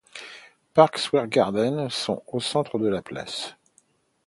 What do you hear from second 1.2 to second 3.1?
Gardens sont au centre de la